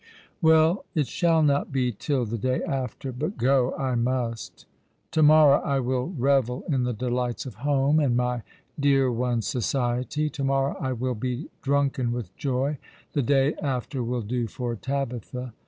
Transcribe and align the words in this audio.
■' 0.01 0.03
Well, 0.41 0.85
it 0.95 1.05
shall 1.05 1.43
not 1.43 1.71
be 1.71 1.91
till 1.91 2.25
the 2.25 2.39
day 2.39 2.61
afterj 2.67 3.19
but 3.19 3.37
go 3.37 3.75
I 3.75 3.93
must. 3.93 4.61
82 4.61 4.63
All 4.63 4.67
along 4.67 4.71
the 4.77 4.81
Rwe7\ 4.81 5.11
To 5.11 5.23
morrow 5.23 5.61
I 5.61 5.79
will 5.79 6.07
revel 6.17 6.63
iu 6.67 6.77
the 6.83 6.93
delights 6.93 7.45
of 7.45 7.55
home, 7.61 7.99
and 7.99 8.17
my 8.17 8.41
dear 8.79 9.11
one's 9.11 9.45
society. 9.45 10.27
To 10.27 10.43
morrow 10.43 10.75
I 10.79 10.93
will 10.93 11.13
be 11.13 11.51
drunken 11.61 12.11
with 12.11 12.35
joj. 12.35 12.77
The 13.13 13.21
day 13.21 13.53
after 13.61 14.03
will 14.03 14.23
do 14.23 14.47
for 14.47 14.75
Tabitha." 14.75 15.53